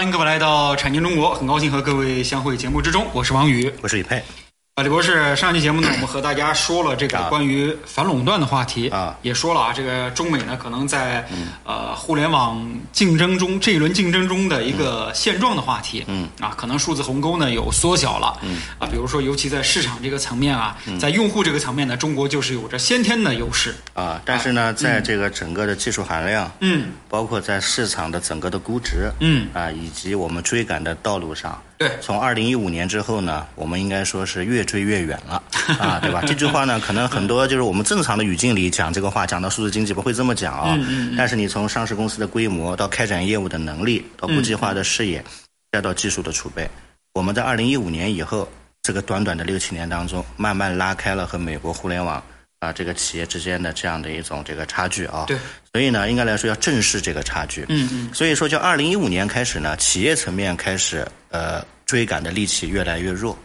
[0.00, 4.22] 欢迎各位来到产经中国，很高兴和各位相会节目之中，我是王宇，我是李佩。
[4.76, 11.26] 啊，李博士，上期节目呢，我们和大家说了这个关于反垄断的话题啊，也说了啊，这个中美呢可能在
[11.64, 16.28] 呃互联网竞争中这一轮竞争中的一个现状的话题，嗯。
[16.40, 18.58] 啊，可能数字鸿沟呢有缩小了，嗯。
[18.78, 29.48] 啊，比如说尤其在市场这个层面啊，在用户这个层面呢，中国就是有着先天的优势啊，但是呢，在这个整个的技术含量，嗯，包括在市场的整个的估值，嗯。
[29.52, 31.60] 啊，以及我们追赶的道路上。
[31.80, 35.42] 对，从二零一五年之后呢，我们应该说是越追越远了
[35.80, 36.22] 啊，对吧？
[36.26, 40.74] 这句话呢，可能很多就是我们正常的语境里讲这个话，讲到数字经济不会这么讲啊。
[40.76, 41.14] 嗯嗯。
[41.16, 45.24] 但是你从上市公司的规模到开展业务的能力，到国际化的视野，
[45.72, 46.68] 再到技术的储备，
[47.14, 48.46] 我们在二零一五年以后
[48.82, 52.22] 这个短短的六七年当中，慢慢拉开了和美国互联网
[52.60, 55.24] 啊这个企业之间的这样的一种这个差距啊。
[55.26, 55.36] 对。
[55.72, 57.66] 所以呢，应该来说要正视这个差距。
[57.68, 58.14] 嗯嗯。
[58.14, 63.36] 所以说，就二零一五年开始呢，企业层面开始呃追赶的力气越来越弱。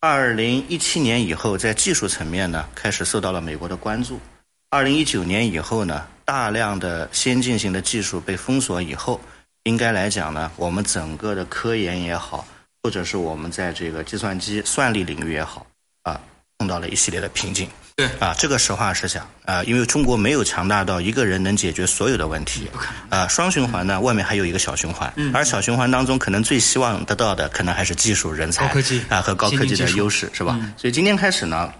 [0.00, 4.20] 二零一七年以后，在技术层面呢，开始受到了美国的关注。
[4.68, 9.20] 二零一九年以后呢，大量的先进性的技术被封锁以后，
[9.62, 12.46] 应该来讲呢，我们整个的科研也好，
[12.82, 15.66] 或者是我们在这个计算机算力领域也好，
[16.02, 16.20] 啊，
[16.58, 17.68] 碰到了一系列的瓶颈。
[17.96, 22.68] 对啊，这个实话实讲啊，因为中国没有强大到一个人能解决所有的问题。
[23.08, 30.58] 啊，双循环呢，外面还有一个小循环，嗯而小循环当中，可能最希望得到的，可能还是技术人才、高科技啊和高科技的优势，是吧？
[30.76, 31.72] 所以今天开始呢，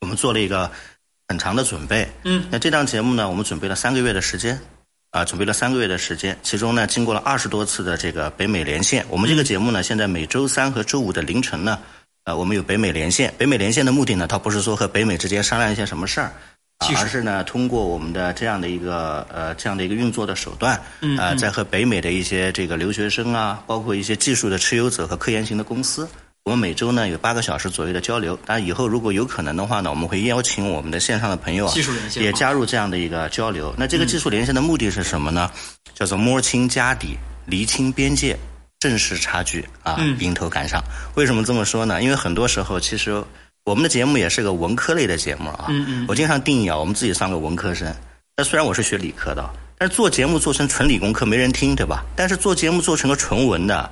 [0.00, 0.70] 我们做了一个
[1.28, 2.10] 很长的准备。
[2.24, 4.58] 嗯，那这档节目呢，我们准备了三个月的时间。
[5.10, 9.04] 啊，准备了三个月的时间，其中呢，经过了二十多次的这个北美连线。
[9.10, 11.78] 我们这个节目呢，现在每周三和周五的凌晨呢，
[12.24, 13.32] 呃，我们有北美连线。
[13.36, 16.32] 北美连线的目的呢，它不是说和北美之间商量一些什么事儿，
[16.78, 26.08] 啊而是呢，通过我们的这样的一个呃这样的一个运作的手段，嗯啊，在和北美的一些这个留学生啊，包括一些技术的持有者和科研型的公司，
[26.44, 28.38] 我们每周呢有八个小时左右的交流。
[28.46, 33.74] 但，以后如果有可能的话呢，我们会邀请我们的线上的朋友啊技术连线也加入这样的一个交流。
[33.76, 35.50] 那这个技术连线的目的是什么呢？
[35.94, 37.16] 叫做摸清家底，
[37.46, 38.36] 厘清边界，
[38.82, 40.82] 正视差距啊，迎头赶上。
[41.14, 42.02] 为什么这么说呢？
[42.02, 43.22] 因为很多时候其实
[43.62, 45.66] 我们的节目也是个文科类的节目啊。
[45.68, 47.94] 嗯嗯我经常定义啊，我们自己算个文科生。
[48.36, 49.48] 那虽然我是学理科的，
[49.78, 52.04] 但是做节目做成纯理工科没人听，对吧？
[52.16, 53.88] 但是做节目做成个纯文的，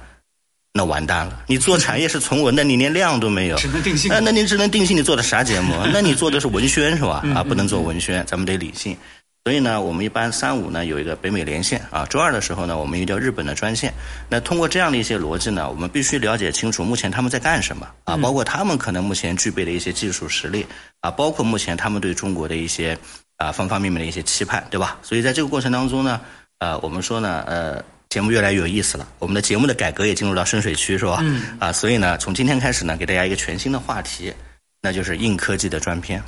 [0.72, 1.44] 那完蛋了。
[1.46, 5.72] 你做产业是纯文的，你连量都没有，只能定性那那你只能定性，你做的啥节目？
[5.94, 7.24] 那你做的是文宣是吧？
[7.32, 8.96] 啊，不能做文宣，咱们得理性。
[9.44, 13.92] 所以呢，我们一般三五呢有一个北美连线啊，周二的时候呢，我们有一条日本的专线。
[14.28, 20.66] 那通过这样的一些逻辑呢，我们必须了解清楚目前他们在干什么啊，包括他们可能目前具备的一些技术实力
[21.00, 22.96] 啊，包括目前他们对中国的一些
[23.36, 24.98] 啊方方面面的一些期盼，对吧？
[25.02, 26.20] 所以在这个过程当中呢，
[26.58, 27.82] 呃，我们说呢，呃。
[28.10, 31.20] 节目越来越有意思了，我们的节目的改革也进入到深水区，是吧？
[31.22, 31.56] 嗯。
[31.60, 34.34] 啊，所以呢，从今天开始呢，给大家一个全新的话题，
[34.82, 36.20] 那就是硬科技的专篇。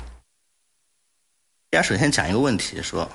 [1.73, 3.09] 大家首先讲一个问题，说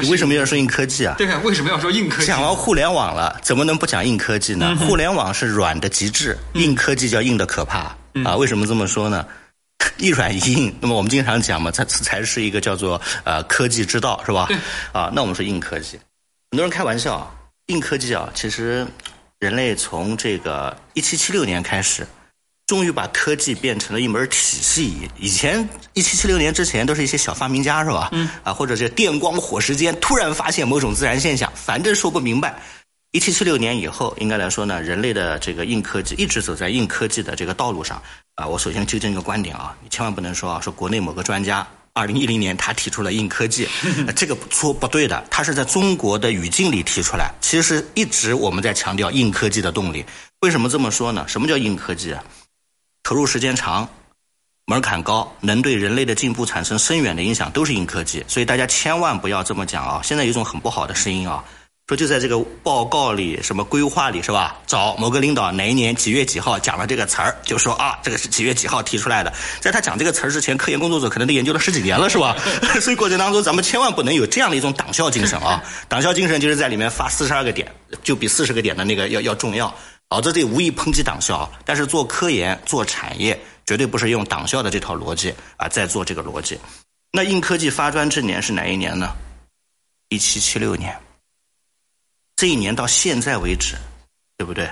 [0.00, 1.14] 你为什么要说硬科技啊？
[1.18, 2.26] 对啊，为什么要说硬科技？
[2.26, 4.74] 讲完互联网了，怎么能不讲硬科技呢？
[4.76, 8.34] 互联网是软的极致，硬科技叫硬的可怕啊！
[8.34, 9.26] 为什么这么说呢？
[9.98, 14.48] 一软一硬，那么我们经常讲嘛，才才是一个叫做呃科技之道，是吧？
[14.92, 15.98] 啊，那我们说硬科技，
[16.50, 17.30] 很多人开玩笑啊，
[17.66, 18.86] 硬科技啊，其实
[19.38, 22.06] 人类从这个一七七六年开始，
[22.68, 25.08] 终于把科技变成了一门体系。
[25.18, 28.10] 以前一七七六年之前都是一些小发明家，是吧？
[28.12, 28.28] 嗯。
[28.44, 32.62] 啊，或者是电光火石间突然发现某种自然现象，反正说不明白。
[33.12, 38.00] 一七七六年以后，应该来说呢，人类的这个硬科技一直走在硬科技的这个道路上。
[38.34, 41.66] 啊，我首先纠正一个观点啊，你千万不能说啊，说国内某个专家。
[41.94, 43.66] 二零一零年，他提出了硬科技，
[44.14, 47.32] 这个说不对的，他是在中国的语境里提出来。
[47.40, 50.04] 其实一直我们在强调硬科技的动力。
[50.40, 51.24] 为什么这么说呢？
[51.26, 52.22] 什么叫硬科技啊？
[53.08, 53.88] 投入时间长，
[54.66, 58.22] 门槛高，能对人类的进步产生深远的影响，都是硬科技。
[58.28, 60.02] 所以大家千万不要这么讲啊！
[60.04, 61.42] 现在有一种很不好的声音啊。
[61.86, 64.58] 说就在这个报告里，什么规划里是吧？
[64.66, 69.32] 找某个领导哪一年几月几号讲了这个词儿，就说啊，这个是几月几号提出来的。
[69.58, 72.36] 在他讲这个词儿之前，科研工作者可能都研究了十几年了，是吧？
[72.78, 75.64] 所以过程当中，咱们千万不能有这样的一种党校精神啊！
[75.88, 77.72] 党校精神就是在里面发四十二个点，
[78.02, 79.74] 就比四十个点的那个要要重要。
[80.10, 86.58] 好，这里无意抨击党校，但是做科研、做产业，绝对不是用党校的这套逻辑啊，在做这个逻辑。
[87.12, 89.14] 那硬科技发专之年是哪一年呢？
[90.08, 90.98] 一七七六年。
[92.36, 93.76] 这一年到现在为止，
[94.38, 94.70] 对不对？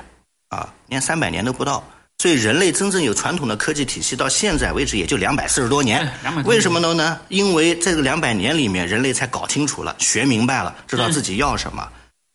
[0.49, 1.85] 啊，连三百年都不到，
[2.17, 6.11] 所以人类真正有传统的科技体系，到现在为止也就两百四十多年。
[6.47, 6.95] 为什么呢？
[6.95, 7.21] 呢？
[7.29, 11.87] 因为这个两百年里面，人类才搞清楚了、学明白了，知道自己要什么。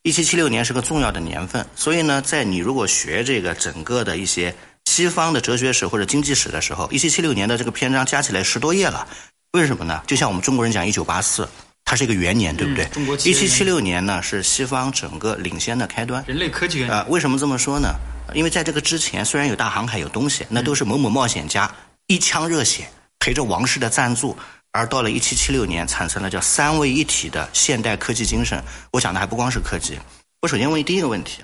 [0.03, 4.53] 一七七六年是个重要的年份，所以呢，在你如果学这个整个的一些
[4.85, 9.07] 西方的哲学史或者经济史的时候，一七七六年的这个篇章加起来十多页了。
[9.51, 10.01] 为什么呢？
[10.07, 11.47] 就像我们中国人讲一九八四。
[11.83, 12.85] 它是一个元年，对不对？
[12.85, 16.23] 中国一七七六年呢，是西方整个领先的开端。
[16.25, 17.89] 人类科技元啊，为什么这么说呢？
[18.33, 21.69] 因为在这个之前，虽然有大航海有东西，那都是某某冒险家
[22.07, 22.87] 一腔热血
[23.19, 24.37] 陪着王室的赞助，
[24.71, 28.63] 而到了一七七六年，产生了叫三位一体的现代科技精神。
[28.91, 29.99] 我讲的还不光是科技。
[30.41, 31.43] 我首先问第一个问题：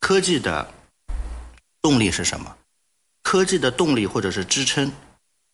[0.00, 0.68] 科技的
[1.80, 2.56] 动力是什么？
[3.22, 4.90] 科技的动力或者是支撑，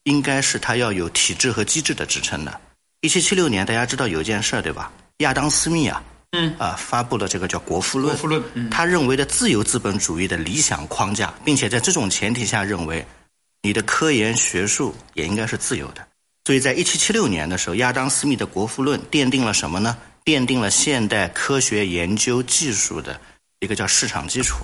[0.05, 2.61] 应该是它要有体制和机制的支撑的。
[3.03, 4.91] 一七七六年，大家知道有一件事对吧？
[5.19, 6.03] 亚当·斯密啊，
[6.33, 8.17] 嗯啊，发布了这个叫《国富论》。
[8.19, 13.07] 国富论，他认为的自由资本主义的理想框架，并且在这种前提下认为，
[13.63, 16.07] 你的科研学术也应该是自由的。
[16.47, 19.99] 所以在一七七六年的时候，亚当·斯密的《国富论》奠定了什么呢？
[20.25, 23.21] 奠定了现代科学研究技术的
[23.59, 24.59] 一个叫市场基础。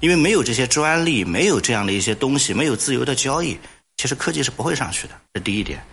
[0.00, 3.58] 因为没有这些专利，没有这样的一些东西，没有自由的交易，
[3.98, 5.12] 其实科技是不会上去的。
[5.34, 5.84] 这第一点。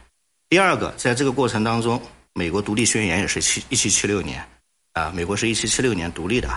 [0.47, 2.01] 第二个，在这个过程当中，
[2.31, 4.47] 美国独立宣言也是七一七七六年，
[4.93, 6.49] 啊，美国是一七七六年独立的。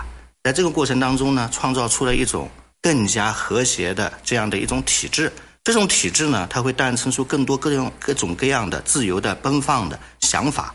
[0.43, 2.49] 在这个过程当中呢，创造出了一种
[2.81, 5.29] 更加和谐的这样的一种体制。
[5.67, 10.73] 这种体制呢，它会诞生出更多各种各种各样的自由的奔放的想法。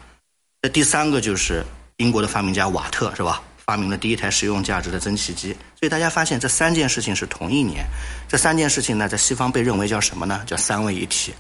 [0.61, 1.65] 那第三个就是
[1.97, 3.43] 英国的发明家瓦特，是吧？
[3.65, 5.57] 发明了第一台实用价值的蒸汽机。
[5.81, 7.87] 所以大家发现这三件事情是同一年。
[8.29, 10.43] 这三件事情呢，在西方被认为叫什么呢？
[10.47, 11.33] 叫三位一体。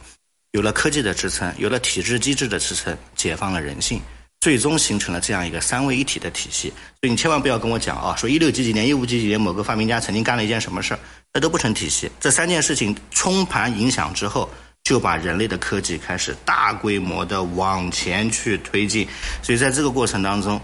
[0.52, 4.00] 有了科技的支撑，有了体制机制的支撑，解放了人性，
[4.42, 6.68] 最终形成了这样一个三位一体的体系。
[7.00, 10.98] 所以你千万不要跟我讲啊，说一六几几年、一五几几年某个发明家曾经干了一件什么事儿，
[11.32, 12.10] 那都不成体系。
[12.18, 14.50] 这三件事情冲盘影响之后，
[14.82, 19.06] 就把人类的科技开始大规模的往前去推进。
[19.44, 20.60] 所以在这个过程当中，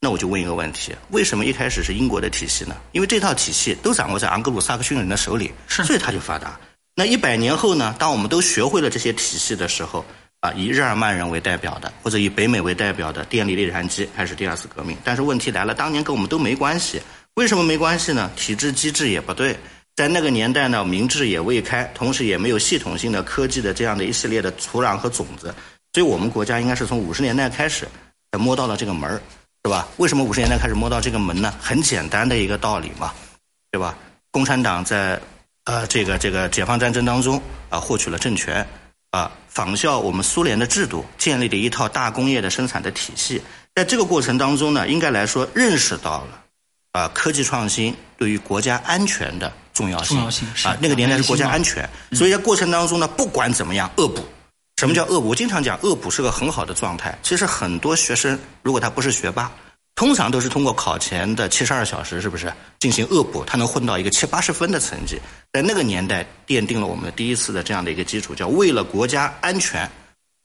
[0.00, 2.74] 那我就问一个问题：为什么一开始是英国的体系呢？
[2.90, 6.58] 因为这套体系都掌握在昂格鲁萨克逊人的手里，所以它就发达。
[6.96, 7.94] 那一百年后呢？
[8.00, 10.04] 当我们都学会了这些体系的时候，
[10.42, 14.96] 啊，以日耳曼人为代表的，或者以北美为代表的电力内燃机开始第二次革命。
[15.04, 17.00] 但是问题来了，当年跟我们都没关系。
[17.34, 18.28] 为什么没关系呢？
[18.34, 19.56] 体制机制也不对，
[19.94, 25.54] 在那个年代呢，民智也未开，同时也没有系统性的科技的这样的一系列的土壤和种子。
[25.92, 27.86] 所以我们国家应该是从五十年代开始
[28.32, 29.22] 才摸到了这个门儿，
[29.64, 29.86] 是吧？
[29.98, 31.54] 为什么五十年代开始摸到这个门呢？
[31.60, 33.12] 很简单的一个道理嘛，
[33.70, 33.96] 对吧？
[34.32, 35.20] 共产党在。
[35.64, 38.66] 呃，这个这个解放战争当中啊，获取了政权，
[39.12, 43.40] 啊，仿效我们苏联的制度，建立了一套大工业的生产的体系。
[43.74, 46.42] 在这个过程当中呢，应该来说认识到了
[46.92, 50.16] 啊，科技创新对于国家安全的重要性。
[50.16, 54.24] 重要性啊，那个年代是国家安全，所以在过程当中呢，不管怎么样恶补。
[54.78, 55.28] 什么叫恶补？
[55.28, 57.16] 我经常讲，恶补是个很好的状态。
[57.22, 59.52] 其实很多学生，如果他不是学霸。
[59.94, 63.44] 通常都是通过考前的七十二小时，是不是进行恶补？
[63.44, 65.18] 他能混到一个七八十分的成绩，
[65.52, 69.90] 在那个年代奠定了我们的第一次的这样的一个基础，叫为了国家安全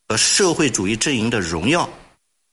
[0.08, 1.90] 和社会主义阵营的荣耀。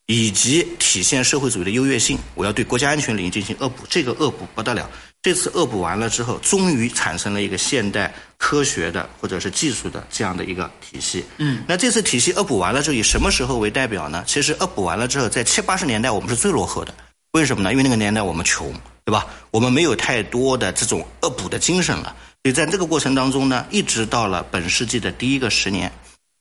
[0.07, 3.87] 以及体现社会主义的优越性，我要对国家安全领域进行恶补。
[3.89, 4.87] 这个恶补不得了，
[5.25, 11.25] 这次恶补完了之后，终于产生了一个现代科学的或者是技术的这样的一个体系。
[11.39, 14.23] 嗯，那这次体系恶补完了之后，以什么时候为代表呢？
[14.27, 16.93] 其实恶补完了之后，在七八十年代我们是最落后的。
[17.33, 17.73] 为什么呢？
[17.73, 18.71] 因为那个年代我们穷，
[19.03, 19.27] 对吧？
[19.51, 22.15] 我们没有太多的这种恶补的精神了。
[22.43, 25.91] 所以在这个过程当中呢，一直到了本世纪的第一个十年，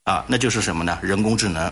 [0.04, 1.00] 啊，那就是什么呢？
[1.02, 1.72] 人工智能。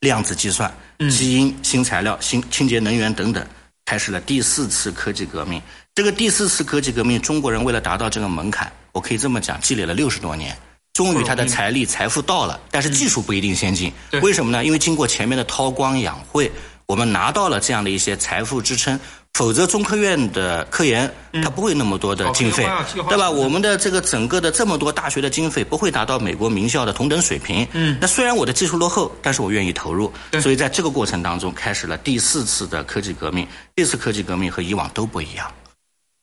[0.00, 0.72] 量子计算、
[1.10, 3.44] 基因、新材料、新清洁能源等等，
[3.86, 5.62] 开始了第四次科技革命。
[5.94, 10.54] 这个第四次科技革命，中国人为了达到这个门槛，我可以这么讲，积累了六十多年，
[10.92, 13.92] 终于他的财力、财富到了，但是技术不一定先进。
[14.20, 14.64] 为什么呢？
[14.64, 16.50] 因为经过前面的韬光养晦，
[16.86, 18.98] 我们拿到了这样的一些财富支撑，
[19.34, 21.12] 否则中科院的科研
[21.42, 22.64] 它不会那么多的经费，
[23.08, 23.28] 对吧？
[23.28, 27.66] 我们的这个整个的这么多大学的经费不会达到美国名校的同等水平。
[27.72, 30.12] 嗯，那虽然我的技术落后，但是我愿意投入。
[30.40, 33.46] 所以在这个过程当中，开始了第四次的科技革命。
[33.74, 35.52] 这次科技革命和以往都不一样，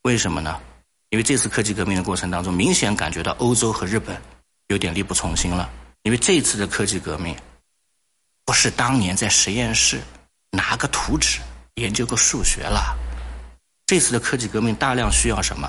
[0.04, 0.58] 为什么呢？
[1.10, 4.20] 因为这次科技革命的过程当中，明显感觉到欧洲和日本
[4.70, 5.70] 有点力不从心了。
[6.04, 7.36] 因为这次的科技革命，
[8.46, 10.02] 不是当年在实验室
[10.54, 11.42] 拿个图纸
[11.76, 12.96] 研究个数学了。
[13.86, 15.68] 这次的科技革命大量需要什么？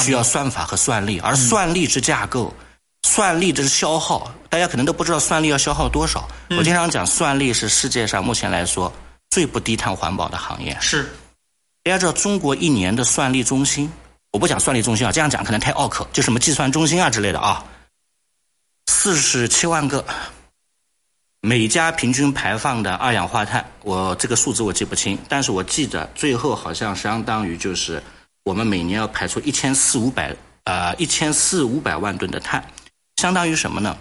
[0.00, 2.54] 需要算法和算力，而算力之架构、
[3.02, 6.28] 算力之消耗，大家可能都不知道算力要消耗多少。
[6.50, 8.92] 我经常讲，算力是世界上目前来说
[9.30, 10.78] 最不低碳环保的行业。
[10.80, 11.12] 是，
[11.82, 13.90] 大家知道中国一年的算力中心。
[14.30, 17.64] 我不讲算力中心啊，这样讲可能太拗口，就什么计算中心啊之类的啊，
[18.86, 20.06] 四十七万个，
[21.42, 28.02] 每家平均排放的二氧化碳，我这个数字我记不清，但是我记得最后好像相当于就是
[28.44, 32.62] 我们每年要排出一千四五百呃一千四五百万吨的碳，
[33.16, 33.96] 相当于什么呢？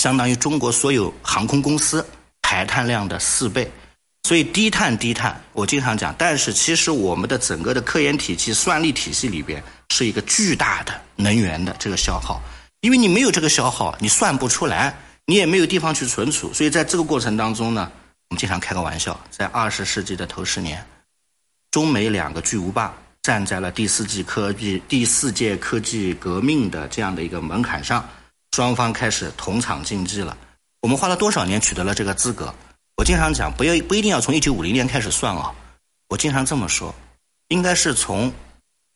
[0.00, 2.04] 相当于中国所有航空公司
[2.42, 3.70] 排碳量的四倍。
[4.24, 12.42] 所以低碳低碳，我经常讲，但是其实我们的整个的科研体系、算力体系里边是一个巨大的能源的这个消耗，
[12.80, 17.90] 因为你没有这个消耗，你算不出来，你也没有地方去存储，所以在这个过程当中呢，
[18.28, 20.84] 我们经常开个玩笑，在二十世纪的头十年，
[21.70, 28.06] 中美两个巨无霸站在了第四纪科技第四届科技革命的这样的一个门槛上，
[28.52, 30.36] 双方开始同场竞技了。
[30.82, 32.54] 我们花了多少年取得了这个资格？
[32.96, 35.54] 我经常讲，不要不一定要从一九五零年开始算啊。
[36.10, 36.94] 我经常这么说，
[37.48, 38.30] 应该是从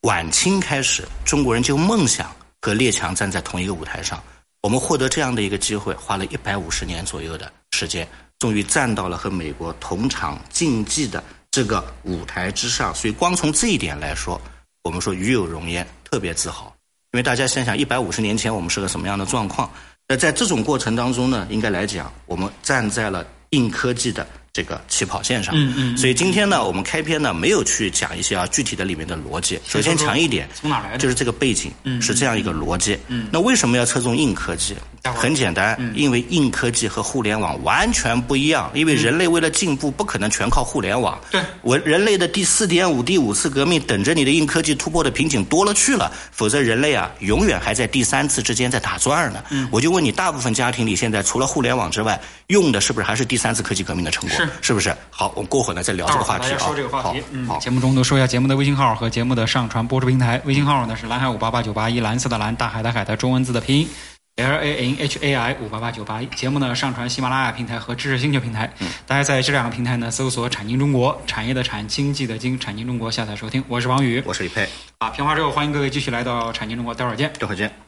[0.02, 2.30] 晚清开始，中国人就梦想
[2.61, 4.23] 和列强站在同一个舞台上。
[4.62, 8.07] 我们获得这样的一个机会，花了一百五十年左右的时间，
[8.38, 12.95] 终于站到了和美国同场竞技的这个舞台之上。
[12.95, 14.41] 所以，光从这一点来说，
[14.83, 16.75] 我们说与有荣焉，特别自豪。
[17.12, 19.71] 因为大家想想，一百五十年前我们是个什么样的状况？
[20.07, 23.27] 那在这种过程当中呢，应该来讲，我们站在了。
[23.53, 29.59] 硬科技的这个起跑线上，嗯嗯，所以今天呢，我们开篇呢没有去讲一些啊具体的里面的逻辑。
[29.67, 30.99] 首先强一点，从哪来的？
[30.99, 32.99] 就是这个背景，嗯，是这样一个逻辑。
[33.09, 34.75] 嗯，那为什么要侧重硬科技？
[35.14, 38.71] 很简单，因为硬科技和互联网完全不一样。
[38.75, 41.19] 因为人类为了进步，不可能全靠互联网。
[41.31, 46.12] 对，我人类的第四点五、第五次革命等着你的硬科技突破的瓶颈多了去了。
[46.31, 49.43] 否则人类啊，永远还在第三次之间在打转呢。
[49.50, 54.37] 嗯，我就问你，大部分家庭里现在除了互联网之外，用的是不是还是第三次科技革命的成果？
[54.37, 54.95] 是，是不是？
[55.11, 56.59] 好，我们过会儿呢再聊这个话题啊。
[56.59, 57.23] 说这个话题。
[57.33, 60.40] 嗯，节目中都说一下节目的微信号和节目的上传播出平台。
[60.45, 63.88] 微信号呢是蓝海五八八九八一，蓝色的蓝，大海的海的中文字的拼音。
[64.37, 68.73] L A N H A I 五八八九八一节目呢上传喜马拉雅平台和知识星球平台，
[69.05, 73.64] 大家在这两个平台呢搜索“产经中国”，产业的产，经济的经，产经中国下载收听。
[73.67, 74.69] 我是王宇，我是李佩。
[74.99, 77.88] 啊，评花之后欢迎各位继续来到产经中国，待会儿见，待会儿见。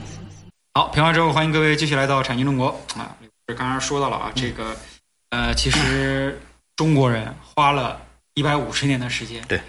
[0.73, 3.13] 好，评完之后，欢迎各位继续来到产经中国啊！
[3.45, 4.73] 刚刚说到了啊，这个
[5.29, 6.39] 呃，其实
[6.77, 8.01] 中国人花了
[8.35, 9.43] 一百五十年的时间。
[9.49, 9.59] 对。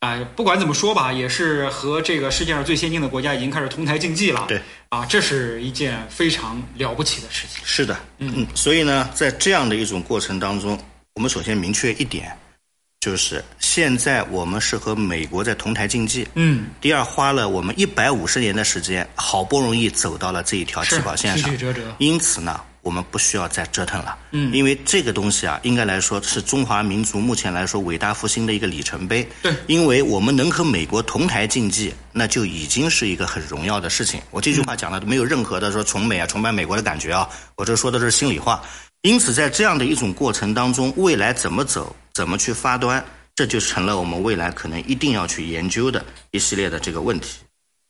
[0.00, 4.46] 啊，不管怎么说吧，也是和这个世界上最先进的国家已经开始同台竞技了。
[4.48, 7.60] 对，啊，这是一件非常了不起的事情。
[7.62, 10.78] 是的，嗯，所以呢，在这样的一种过程当中，
[11.16, 12.34] 我们首先明确一点，
[13.00, 16.26] 就是现在我们是和美国在同台竞技。
[16.34, 16.66] 嗯。
[16.80, 21.50] 第二，花了我们一百五十年的时间，好不容易走到了这一条起跑线上。
[21.50, 21.94] 曲曲折折。
[21.98, 22.60] 因此呢。
[22.80, 29.28] 我们不需要再折腾了，嗯，因为这个东西啊，应该来说是中华民族目前来说伟大复兴的一个里程碑。
[29.42, 34.22] 对，因为我们能和美国同台竞技，那就已经是一个很荣耀的事情。
[34.30, 38.62] 我这句话讲的没有任何的说崇美啊、崇拜美国的感觉啊，我这说的是心里话。
[39.02, 47.38] 因此，在这样的一种过程当中，未来怎么走，怎么去发端，这就成了我们未来可能一定要去研究的一系列的这个问题。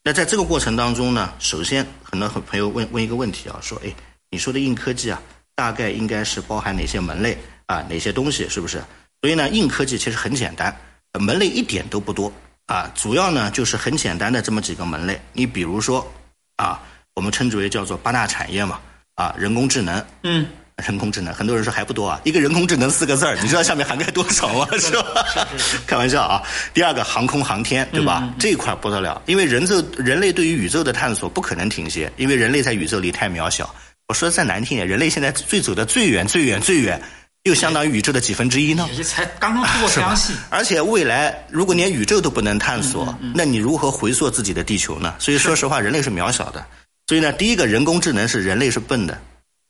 [0.05, 3.93] 那在这个过程当中呢，首先很多朋友问问一个问题啊，说，哎。
[4.31, 5.19] 你说的硬科技啊，
[5.55, 7.83] 大概应该是包含哪些门类啊？
[7.88, 8.77] 哪些东西是不是？
[9.23, 10.77] 所以呢，硬科技其实很简单，
[11.19, 12.31] 门类一点都不多
[12.67, 12.93] 啊。
[12.95, 15.19] 主要呢就是很简单的这么几个门类。
[15.33, 16.07] 你比如说
[16.57, 16.79] 啊，
[17.15, 18.79] 我们称之为叫做八大产业嘛
[19.15, 20.47] 啊，人工智能，嗯，
[20.87, 24.66] 人工智能，很多人说还不多啊，一个人工智能四个字儿，你知道下面涵盖多少吗？
[24.78, 25.49] 是吧？
[25.87, 26.42] 开玩笑啊。
[26.73, 28.32] 第二个航空航天，对吧？
[28.38, 33.75] 这一块不得了，因为人宙人类对于宇宙的探索不可能停歇，因为人类在宇宙里太渺小。
[34.06, 37.00] 我说的再难听点，人类现在最走的最远最远最远，
[37.42, 38.88] 又相当于宇宙的几分之一呢？
[38.97, 45.14] 也才刚刚突破太阳系， 而且未来如果连宇宙都不能探索，那你如何回溯自己的地球呢？
[45.18, 46.64] 所以说实话，人类是渺小的。
[47.08, 49.18] 所以呢，第一个人工智能是人类是笨的。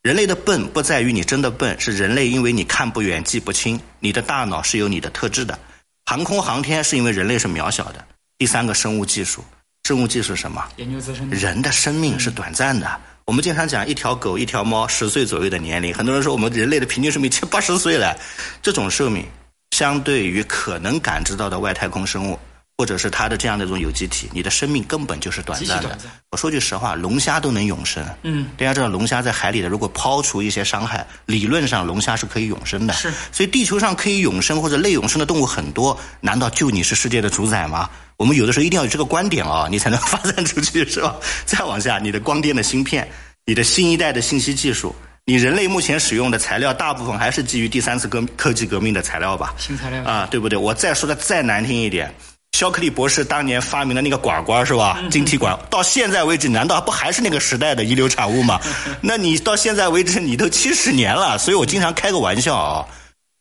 [0.02, 5.58] 人类的笨不在于你真的笨，是人类因为你看不远、记不清，你的大脑是有你的特质的。
[6.06, 8.04] 航空航天是因为人类是渺小的。
[8.38, 9.44] 第三个生物技术，
[9.84, 10.64] 生物技术什么？
[10.76, 11.28] 研究自身。
[11.30, 12.88] 人的生命是短暂的。
[13.24, 18.16] 我们经常讲一条狗、一条猫十岁左右的年龄，很多人说我们人类的平均寿命七八十岁了，
[18.62, 19.26] 这种寿命
[19.72, 22.38] 相对于可能感知到的外太空生物。
[22.78, 25.99] 或者是它的这样的一种有机体，你的生命根本就是短暂的。
[26.30, 28.06] 我说句实话，龙虾都能永生。
[28.23, 32.94] 嗯，大家知道龙虾在海里的，如果抛除一些伤害，理论上龙虾是可以永生的。
[32.94, 37.90] 是，所以地球上可以永生或者类永生的动物很多，难道就你是世界的主宰吗？
[38.16, 41.16] 我们有的时候一定要有这个观点啊，你才能 发展出去，是吧？
[41.44, 43.11] 再往下，你的光电的芯片，
[43.44, 44.94] 你的新一代的信息技术，
[45.25, 49.52] 你人类目前使用的材料，大部分还是基于第三次革科技革命的材料吧？
[49.58, 50.56] 新材料啊，对不对？
[50.56, 52.14] 我再说的再难听一点。
[52.58, 54.98] 肖克利博士当年发明的那个管管是吧？
[55.12, 58.60] 晶体管到现在为止，难道不还是那个时代的遗留产物吗？
[59.00, 62.84] 那你到现在为止，你都七十年了，所以我经常开个玩笑啊，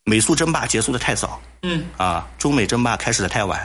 [0.04, 3.60] 美苏争霸结束的太早，嗯，啊，中美争霸开始的太晚。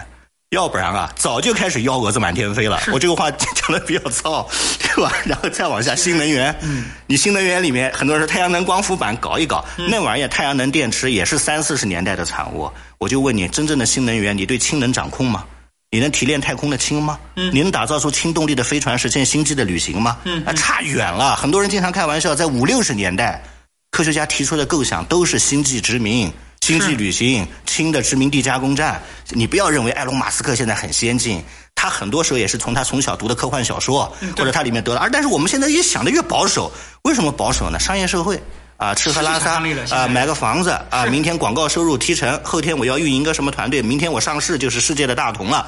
[0.53, 2.81] 要不然啊，早就开始幺蛾子满天飞了。
[2.91, 5.13] 我这个话讲的比较糙，对吧？
[5.27, 12.71] 然后再往下，新能源，嗯，你新能源里面很多人说太阳能光伏板搞一搞，那玩意儿太阳能电池也是三四十年代的产物。
[13.03, 15.45] 我就问你，真正的新能源，你对氢能掌控吗？
[15.91, 17.19] 你能提炼太空的氢吗？
[17.35, 20.19] 嗯，你能打造出氢动力的飞船，实现星际的旅行吗？
[20.23, 21.35] 嗯，啊，差远了。
[21.35, 23.43] 很多人经常开玩笑，在五六十年代，
[23.91, 26.33] 科学家提出的构想都是星际殖民。
[26.61, 31.43] 星际旅行、氢的殖民地加工站，你不要认为埃隆·马斯克现在很先进，
[31.75, 35.01] 他很多时候也是从他从小读的科幻小说或者他里面得了。
[35.01, 36.71] 而但是我们现在越想的越保守，
[37.03, 37.81] 为什么保守呢？
[37.81, 38.41] 商业社会
[38.83, 45.65] 啊，吃喝拉撒啊，买个房子啊，明天广告收入提成，后天我要运营个什么团队，明天我上市就是世界的大同了，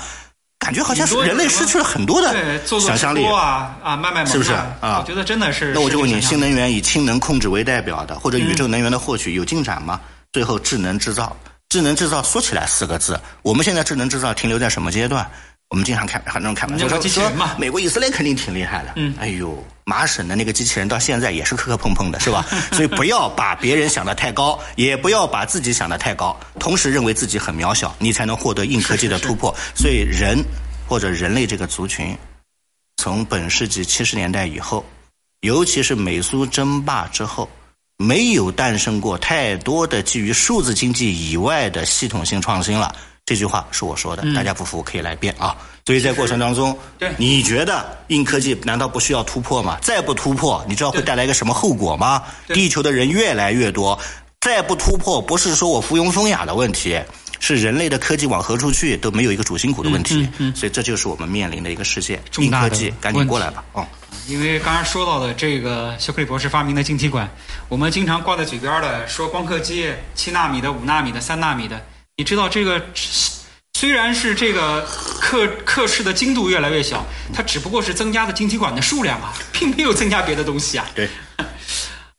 [0.59, 2.35] 感觉好像是人类失去了很多的
[2.81, 4.98] 想象力啊啊，卖卖是不是啊？
[4.98, 5.72] 我觉得真的是。
[5.72, 10.00] 那我就问你，新能源以氢能控制为代表的，或者宇宙能源的获取有进展吗？
[10.33, 11.37] 最后，智能制造，
[11.68, 15.24] 智能制造说起来四个字，我们现在智能制造停留在什么阶段？
[15.74, 18.92] 我们经常开很多人开玩笑说，美国以色列肯定挺厉害的。
[18.94, 22.46] 嗯，哎呦，麻省的那个机器人到现在也是磕磕碰碰的，是吧？
[22.70, 29.52] 所以不要把别人想的太高，也不要把自己想的太高，同时认为自己很渺小，你才能获得硬科技的突破。
[29.74, 30.38] 所以，人
[30.87, 32.16] 或者人类这个族群，
[32.98, 34.87] 从本世纪七十年代以后，
[35.40, 37.50] 尤其是美苏争霸之后。
[37.96, 42.92] 没有诞生过太多的基于数字经济以外的系统性创新了。
[43.26, 45.56] 这句话是我说的，大家不服可以来辩啊。
[45.87, 46.76] 所以在过程当中，
[47.16, 49.78] 你觉得硬科技难道不需要突破吗？
[49.80, 52.22] 再不突破，你知道会带来一个什么后果吗？
[52.48, 53.98] 地球的人越来越多，
[54.40, 57.00] 再不突破，不是说我附庸风雅的问题，
[57.40, 60.28] 是人类的科技往何处去都没有一个主心骨的问题。
[60.54, 62.20] 所以这就是我们面临的一个世界。
[62.38, 63.87] 硬科技，赶紧过来吧，哦。
[64.26, 67.28] 因为刚才说到的这个肖克利博士发明的晶体管，
[67.68, 71.84] 我们经常挂在嘴边的说光刻机七纳米的、五纳米的、三纳米的，
[72.16, 72.81] 你知道这个
[73.74, 74.87] 虽然是这个
[75.20, 80.87] 刻刻式的精度越来越小，它只不过是增加的晶体管的数量啊，并没有增加别的东西啊。
[80.94, 81.09] 对。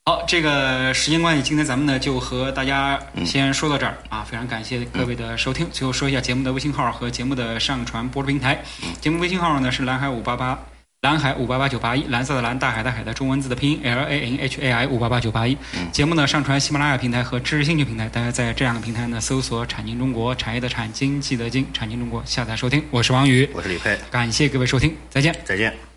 [0.08, 5.67] 好，这个时间关系，今天咱们呢就和大家先说到这儿啊，非常感谢各位的收听。
[5.71, 8.63] 最后说一下节目的微信号和节目的上传播出平台，
[9.01, 10.60] 节目微信号呢是蓝海五八八。
[11.05, 15.55] 蓝海五八八九八一，蓝色的蓝，大海的海的中文字的拼音 L A N H A I 五八八九八一。
[15.91, 22.83] 节目呢上传喜马拉雅平台和知识星球平台，大家在这两个平台呢搜索“产经中国”，产业的产，经济的经，产经中国下载收听。
[22.89, 25.94] 我是王宇，我是李佩，感谢各位收听，再见，再见。